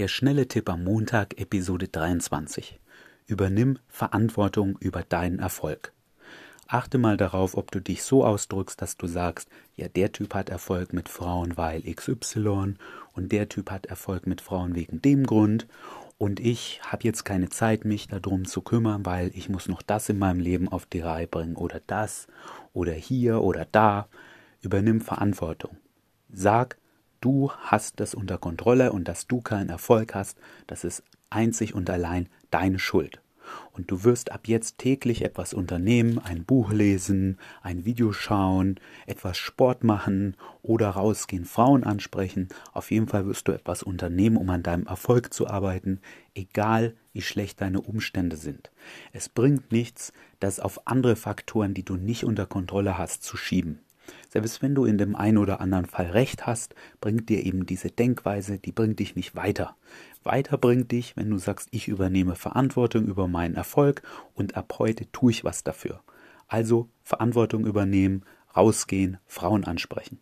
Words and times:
Der 0.00 0.08
schnelle 0.08 0.48
Tipp 0.48 0.70
am 0.70 0.82
Montag, 0.82 1.38
Episode 1.38 1.86
23. 1.86 2.80
Übernimm 3.26 3.78
Verantwortung 3.86 4.78
über 4.80 5.02
deinen 5.02 5.40
Erfolg. 5.40 5.92
Achte 6.66 6.96
mal 6.96 7.18
darauf, 7.18 7.54
ob 7.54 7.70
du 7.70 7.80
dich 7.80 8.02
so 8.02 8.24
ausdrückst, 8.24 8.80
dass 8.80 8.96
du 8.96 9.06
sagst, 9.06 9.50
ja, 9.76 9.88
der 9.88 10.10
Typ 10.10 10.32
hat 10.32 10.48
Erfolg 10.48 10.94
mit 10.94 11.10
Frauen, 11.10 11.58
weil 11.58 11.82
XY 11.82 12.76
und 13.12 13.30
der 13.30 13.50
Typ 13.50 13.70
hat 13.70 13.84
Erfolg 13.84 14.26
mit 14.26 14.40
Frauen 14.40 14.74
wegen 14.74 15.02
dem 15.02 15.26
Grund 15.26 15.66
und 16.16 16.40
ich 16.40 16.80
habe 16.82 17.04
jetzt 17.04 17.26
keine 17.26 17.50
Zeit, 17.50 17.84
mich 17.84 18.08
darum 18.08 18.46
zu 18.46 18.62
kümmern, 18.62 19.04
weil 19.04 19.30
ich 19.34 19.50
muss 19.50 19.68
noch 19.68 19.82
das 19.82 20.08
in 20.08 20.18
meinem 20.18 20.40
Leben 20.40 20.68
auf 20.68 20.86
die 20.86 21.00
Reihe 21.00 21.26
bringen 21.26 21.56
oder 21.56 21.82
das 21.86 22.26
oder 22.72 22.92
hier 22.92 23.42
oder 23.42 23.66
da. 23.70 24.08
Übernimm 24.62 25.02
Verantwortung. 25.02 25.76
Sag, 26.32 26.78
du 27.20 27.50
hast 27.52 28.00
das 28.00 28.14
unter 28.14 28.38
Kontrolle 28.38 28.92
und 28.92 29.08
dass 29.08 29.26
du 29.26 29.40
keinen 29.40 29.70
Erfolg 29.70 30.14
hast, 30.14 30.38
das 30.66 30.84
ist 30.84 31.02
einzig 31.30 31.74
und 31.74 31.88
allein 31.90 32.28
deine 32.50 32.78
Schuld. 32.78 33.20
Und 33.72 33.90
du 33.90 34.04
wirst 34.04 34.32
ab 34.32 34.46
jetzt 34.46 34.78
täglich 34.78 35.22
etwas 35.24 35.54
unternehmen, 35.54 36.18
ein 36.18 36.44
Buch 36.44 36.70
lesen, 36.70 37.38
ein 37.62 37.84
Video 37.84 38.12
schauen, 38.12 38.78
etwas 39.06 39.38
Sport 39.38 39.84
machen 39.84 40.36
oder 40.62 40.90
rausgehen, 40.90 41.44
Frauen 41.44 41.84
ansprechen. 41.84 42.48
Auf 42.72 42.90
jeden 42.90 43.08
Fall 43.08 43.26
wirst 43.26 43.48
du 43.48 43.52
etwas 43.52 43.82
unternehmen, 43.82 44.36
um 44.36 44.50
an 44.50 44.62
deinem 44.62 44.86
Erfolg 44.86 45.32
zu 45.32 45.48
arbeiten, 45.48 46.00
egal 46.34 46.94
wie 47.12 47.22
schlecht 47.22 47.60
deine 47.60 47.80
Umstände 47.80 48.36
sind. 48.36 48.70
Es 49.12 49.28
bringt 49.28 49.72
nichts, 49.72 50.12
das 50.38 50.60
auf 50.60 50.86
andere 50.86 51.16
Faktoren, 51.16 51.74
die 51.74 51.84
du 51.84 51.96
nicht 51.96 52.24
unter 52.24 52.46
Kontrolle 52.46 52.98
hast, 52.98 53.24
zu 53.24 53.36
schieben. 53.36 53.80
Selbst 54.28 54.62
wenn 54.62 54.74
du 54.74 54.84
in 54.84 54.98
dem 54.98 55.16
einen 55.16 55.38
oder 55.38 55.60
anderen 55.60 55.86
Fall 55.86 56.06
recht 56.06 56.46
hast, 56.46 56.74
bringt 57.00 57.28
dir 57.28 57.44
eben 57.44 57.66
diese 57.66 57.90
Denkweise, 57.90 58.58
die 58.58 58.72
bringt 58.72 58.98
dich 58.98 59.16
nicht 59.16 59.34
weiter. 59.34 59.76
Weiter 60.22 60.58
bringt 60.58 60.92
dich, 60.92 61.16
wenn 61.16 61.30
du 61.30 61.38
sagst, 61.38 61.68
ich 61.70 61.88
übernehme 61.88 62.34
Verantwortung 62.34 63.06
über 63.06 63.26
meinen 63.28 63.54
Erfolg 63.54 64.02
und 64.34 64.56
ab 64.56 64.74
heute 64.78 65.10
tue 65.12 65.30
ich 65.30 65.44
was 65.44 65.64
dafür. 65.64 66.02
Also 66.48 66.88
Verantwortung 67.02 67.66
übernehmen, 67.66 68.24
rausgehen, 68.56 69.18
Frauen 69.26 69.64
ansprechen. 69.64 70.18